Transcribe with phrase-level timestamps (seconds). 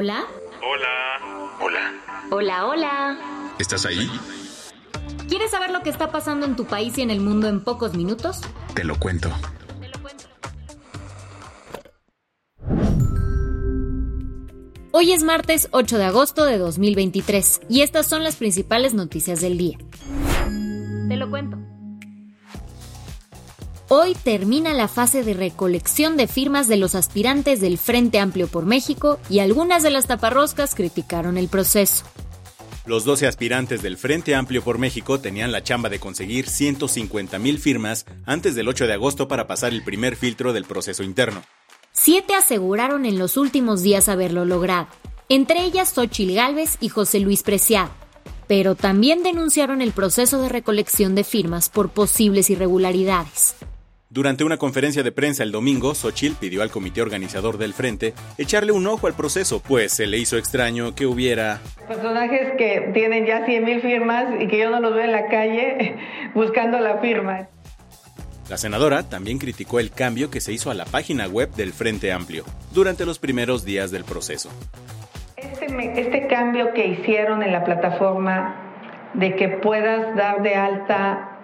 [0.00, 0.28] Hola.
[0.62, 1.58] Hola.
[1.60, 1.92] Hola.
[2.30, 3.18] Hola, hola.
[3.58, 4.08] ¿Estás ahí?
[5.28, 7.94] ¿Quieres saber lo que está pasando en tu país y en el mundo en pocos
[7.94, 8.42] minutos?
[8.76, 9.28] Te lo cuento.
[14.92, 19.58] Hoy es martes 8 de agosto de 2023 y estas son las principales noticias del
[19.58, 19.78] día.
[21.08, 21.58] Te lo cuento.
[23.90, 28.66] Hoy termina la fase de recolección de firmas de los aspirantes del Frente Amplio por
[28.66, 32.04] México y algunas de las taparroscas criticaron el proceso.
[32.84, 37.58] Los 12 aspirantes del Frente Amplio por México tenían la chamba de conseguir 150 mil
[37.58, 41.42] firmas antes del 8 de agosto para pasar el primer filtro del proceso interno.
[41.92, 44.88] Siete aseguraron en los últimos días haberlo logrado,
[45.30, 47.90] entre ellas Xochil Gálvez y José Luis Preciado,
[48.48, 53.56] pero también denunciaron el proceso de recolección de firmas por posibles irregularidades.
[54.10, 58.72] Durante una conferencia de prensa el domingo, Xochitl pidió al comité organizador del frente echarle
[58.72, 63.46] un ojo al proceso, pues se le hizo extraño que hubiera personajes que tienen ya
[63.46, 65.96] 100.000 firmas y que yo no los veo en la calle
[66.34, 67.48] buscando la firma.
[68.48, 72.10] La senadora también criticó el cambio que se hizo a la página web del Frente
[72.10, 74.48] Amplio durante los primeros días del proceso.
[75.36, 78.56] Este, este cambio que hicieron en la plataforma
[79.12, 81.38] de que puedas dar de alta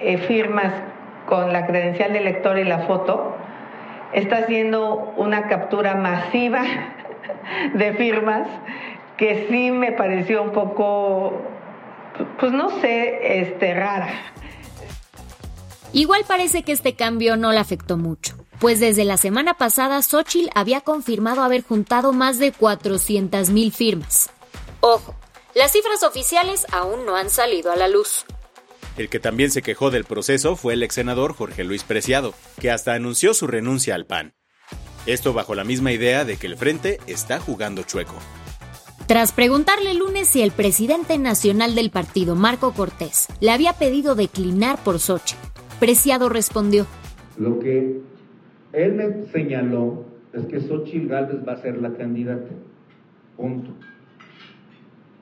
[0.00, 0.93] eh, firmas
[1.26, 3.36] con la credencial de lector y la foto,
[4.12, 6.62] está haciendo una captura masiva
[7.74, 8.46] de firmas
[9.16, 11.40] que sí me pareció un poco,
[12.38, 14.08] pues no sé, este, rara.
[15.92, 20.50] Igual parece que este cambio no le afectó mucho, pues desde la semana pasada Xochitl
[20.54, 24.30] había confirmado haber juntado más de 400.000 firmas.
[24.80, 25.14] Ojo,
[25.54, 28.26] las cifras oficiales aún no han salido a la luz.
[28.96, 32.70] El que también se quejó del proceso fue el ex senador Jorge Luis Preciado, que
[32.70, 34.34] hasta anunció su renuncia al PAN.
[35.06, 38.14] Esto bajo la misma idea de que el frente está jugando chueco.
[39.06, 44.14] Tras preguntarle el lunes si el presidente nacional del partido, Marco Cortés, le había pedido
[44.14, 45.36] declinar por Xochitl,
[45.78, 46.86] Preciado respondió.
[47.36, 48.00] Lo que
[48.72, 52.48] él me señaló es que Xochitl Gálvez va a ser la candidata.
[53.36, 53.72] Punto.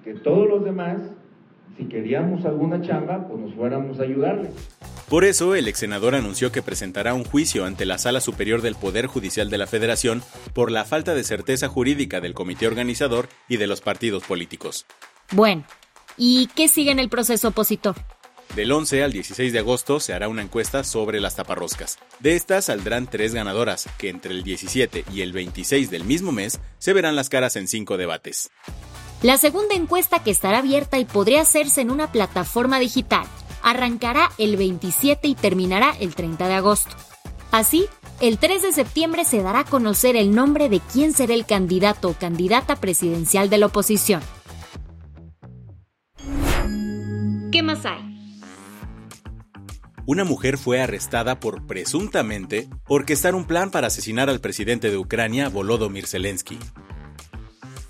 [0.04, 0.98] Que todos los demás,
[1.76, 4.50] si queríamos alguna chamba, pues nos fuéramos a ayudarle.
[5.08, 8.76] Por eso, el ex senador anunció que presentará un juicio ante la Sala Superior del
[8.76, 10.22] Poder Judicial de la Federación
[10.54, 14.86] por la falta de certeza jurídica del comité organizador y de los partidos políticos.
[15.32, 15.64] Bueno,
[16.16, 17.96] ¿y qué sigue en el proceso opositor?
[18.56, 21.98] Del 11 al 16 de agosto se hará una encuesta sobre las taparroscas.
[22.20, 26.60] De estas saldrán tres ganadoras, que entre el 17 y el 26 del mismo mes
[26.78, 28.50] se verán las caras en cinco debates.
[29.22, 33.24] La segunda encuesta, que estará abierta y podría hacerse en una plataforma digital,
[33.62, 36.96] arrancará el 27 y terminará el 30 de agosto.
[37.52, 37.86] Así,
[38.20, 42.08] el 3 de septiembre se dará a conocer el nombre de quién será el candidato
[42.08, 44.22] o candidata presidencial de la oposición.
[47.52, 48.12] ¿Qué más hay?
[50.04, 55.48] una mujer fue arrestada por presuntamente orquestar un plan para asesinar al presidente de Ucrania,
[55.48, 56.58] Volodymyr Zelensky.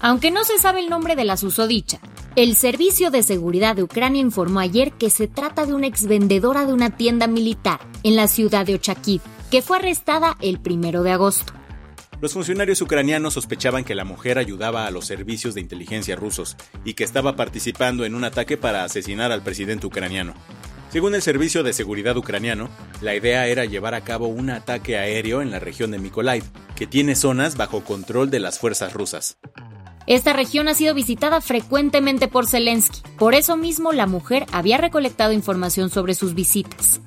[0.04, 2.00] Aunque no se sabe el nombre de la susodicha,
[2.34, 6.72] el Servicio de Seguridad de Ucrania informó ayer que se trata de una exvendedora de
[6.72, 11.52] una tienda militar en la ciudad de Ochakiv, que fue arrestada el primero de agosto.
[12.20, 16.94] Los funcionarios ucranianos sospechaban que la mujer ayudaba a los servicios de inteligencia rusos y
[16.94, 20.34] que estaba participando en un ataque para asesinar al presidente ucraniano.
[20.90, 22.70] Según el Servicio de Seguridad ucraniano,
[23.02, 26.42] la idea era llevar a cabo un ataque aéreo en la región de Mykolaiv,
[26.74, 29.38] que tiene zonas bajo control de las fuerzas rusas.
[30.12, 35.32] Esta región ha sido visitada frecuentemente por Zelensky, por eso mismo la mujer había recolectado
[35.32, 37.00] información sobre sus visitas.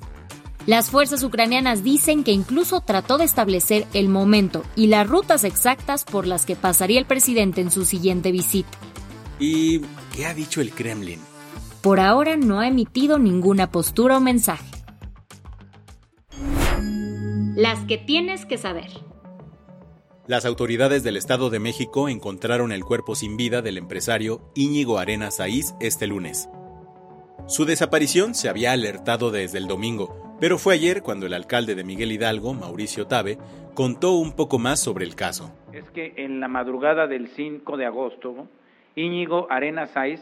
[0.66, 6.02] Las fuerzas ucranianas dicen que incluso trató de establecer el momento y las rutas exactas
[6.04, 8.76] por las que pasaría el presidente en su siguiente visita.
[9.38, 9.82] ¿Y
[10.12, 11.20] qué ha dicho el Kremlin?
[11.86, 14.66] por ahora no ha emitido ninguna postura o mensaje.
[17.54, 18.90] Las que tienes que saber.
[20.28, 25.30] Las autoridades del Estado de México encontraron el cuerpo sin vida del empresario Íñigo Arena
[25.30, 26.48] Saiz este lunes.
[27.46, 31.84] Su desaparición se había alertado desde el domingo, Pero fue ayer cuando el alcalde de
[31.84, 33.38] Miguel Hidalgo, Mauricio Tabe,
[33.74, 35.50] contó un poco más sobre el caso.
[35.72, 38.46] Es que en la madrugada del 5 de agosto,
[38.96, 40.20] Íñigo Arena Saiz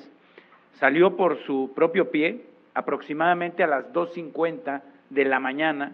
[0.79, 5.93] salió por su propio pie aproximadamente a las 2.50 de la mañana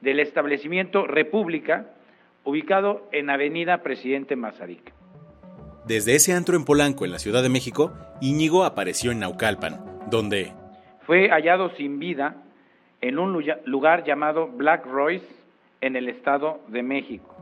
[0.00, 1.90] del establecimiento República,
[2.44, 4.92] ubicado en Avenida Presidente Mazarik.
[5.86, 10.52] Desde ese antro en Polanco, en la Ciudad de México, Íñigo apareció en Naucalpan, donde
[11.06, 12.36] fue hallado sin vida
[13.00, 15.26] en un lugar llamado Black Royce
[15.80, 17.34] en el Estado de México.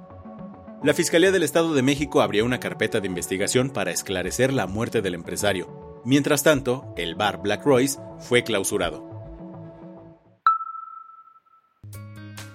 [0.83, 5.03] La Fiscalía del Estado de México abrió una carpeta de investigación para esclarecer la muerte
[5.03, 6.01] del empresario.
[6.05, 9.08] Mientras tanto, el bar Black Royce fue clausurado.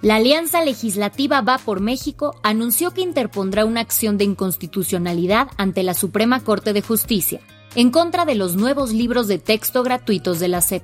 [0.04, 5.94] La Alianza Legislativa Va por México anunció que interpondrá una acción de inconstitucionalidad ante la
[5.94, 7.40] Suprema Corte de Justicia
[7.76, 10.84] en contra de los nuevos libros de texto gratuitos de la SEP.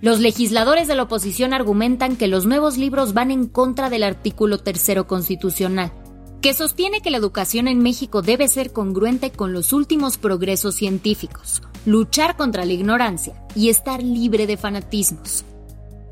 [0.00, 4.58] Los legisladores de la oposición argumentan que los nuevos libros van en contra del artículo
[4.58, 5.92] tercero constitucional,
[6.40, 11.62] que sostiene que la educación en México debe ser congruente con los últimos progresos científicos,
[11.84, 15.44] luchar contra la ignorancia y estar libre de fanatismos.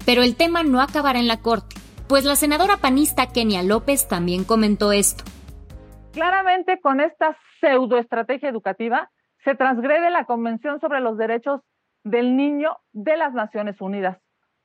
[0.05, 1.77] Pero el tema no acabará en la Corte,
[2.09, 5.25] pues la senadora panista Kenia López también comentó esto.
[6.13, 9.11] Claramente con esta pseudoestrategia educativa
[9.45, 11.61] se transgrede la Convención sobre los Derechos
[12.05, 14.19] del Niño de las Naciones Unidas,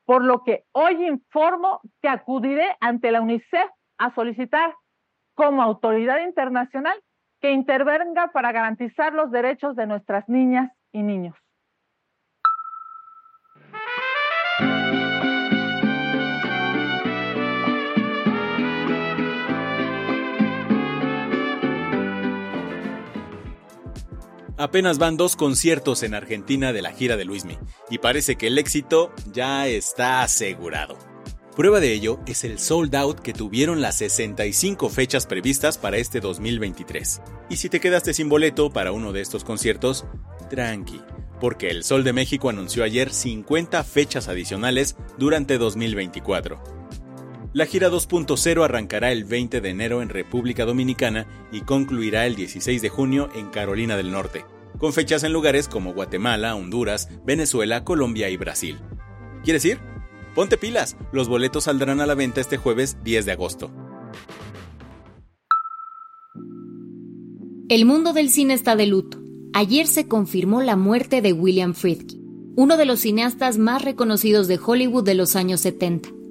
[0.06, 4.74] por lo que hoy informo que acudiré ante la UNICEF a solicitar
[5.36, 7.00] como autoridad internacional
[7.42, 11.36] que intervenga para garantizar los derechos de nuestras niñas y niños.
[24.56, 27.58] Apenas van dos conciertos en Argentina de la gira de Luismi,
[27.90, 30.96] y parece que el éxito ya está asegurado.
[31.56, 36.20] Prueba de ello es el sold out que tuvieron las 65 fechas previstas para este
[36.20, 37.22] 2023.
[37.50, 40.06] Y si te quedaste sin boleto para uno de estos conciertos,
[40.52, 41.02] tranqui,
[41.40, 46.83] porque el Sol de México anunció ayer 50 fechas adicionales durante 2024.
[47.54, 52.82] La gira 2.0 arrancará el 20 de enero en República Dominicana y concluirá el 16
[52.82, 54.44] de junio en Carolina del Norte,
[54.80, 58.80] con fechas en lugares como Guatemala, Honduras, Venezuela, Colombia y Brasil.
[59.44, 59.78] ¿Quieres ir?
[60.34, 63.72] Ponte pilas, los boletos saldrán a la venta este jueves 10 de agosto.
[67.70, 69.20] El mundo del cine está de luto.
[69.54, 74.58] Ayer se confirmó la muerte de William Friedkin, uno de los cineastas más reconocidos de
[74.58, 76.23] Hollywood de los años 70.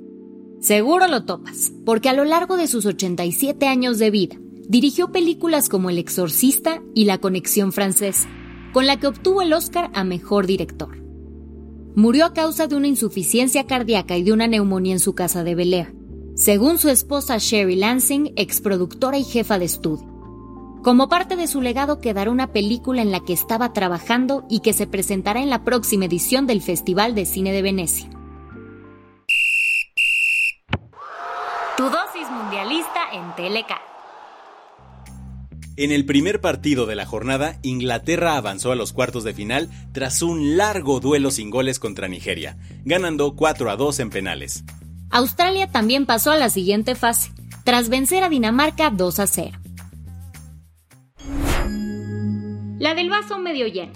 [0.63, 4.37] Seguro lo topas, porque a lo largo de sus 87 años de vida,
[4.69, 8.29] dirigió películas como El Exorcista y La Conexión Francesa,
[8.73, 11.03] con la que obtuvo el Oscar a Mejor Director.
[11.97, 15.57] Murió a causa de una insuficiencia cardíaca y de una neumonía en su casa de
[15.57, 15.89] Bel
[16.37, 20.07] según su esposa Sherry Lansing, exproductora y jefa de estudio.
[20.85, 24.75] Como parte de su legado quedará una película en la que estaba trabajando y que
[24.75, 28.22] se presentará en la próxima edición del Festival de Cine de Venecia.
[31.83, 33.83] Tu dosis mundialista en Teleca.
[35.77, 40.23] En el primer partido de la jornada, Inglaterra avanzó a los cuartos de final tras
[40.23, 44.63] un largo duelo sin goles contra Nigeria, ganando 4 a 2 en penales.
[45.11, 47.33] Australia también pasó a la siguiente fase,
[47.65, 49.59] tras vencer a Dinamarca 2 a 0.
[52.79, 53.95] La del vaso medio lleno.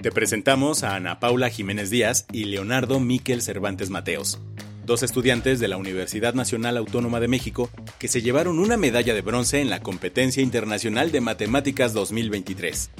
[0.00, 4.40] Te presentamos a Ana Paula Jiménez Díaz y Leonardo Miquel Cervantes Mateos
[4.84, 9.22] dos estudiantes de la Universidad Nacional Autónoma de México que se llevaron una medalla de
[9.22, 12.90] bronce en la Competencia Internacional de Matemáticas 2023.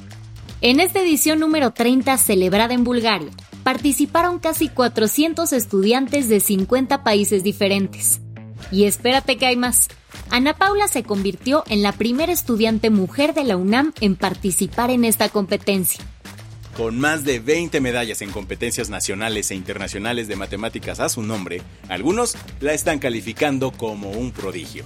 [0.60, 3.30] En esta edición número 30 celebrada en Bulgaria,
[3.62, 8.20] participaron casi 400 estudiantes de 50 países diferentes.
[8.70, 9.88] Y espérate que hay más.
[10.30, 15.04] Ana Paula se convirtió en la primera estudiante mujer de la UNAM en participar en
[15.04, 16.04] esta competencia
[16.76, 21.62] con más de 20 medallas en competencias nacionales e internacionales de matemáticas a su nombre,
[21.88, 24.84] algunos la están calificando como un prodigio.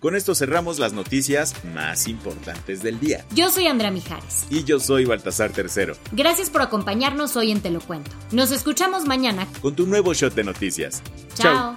[0.00, 3.24] Con esto cerramos las noticias más importantes del día.
[3.34, 4.46] Yo soy Andrea Mijares.
[4.48, 5.96] Y yo soy Baltasar Tercero.
[6.12, 8.12] Gracias por acompañarnos hoy en Te lo Cuento.
[8.30, 11.02] Nos escuchamos mañana con tu nuevo shot de noticias.
[11.34, 11.76] Chao.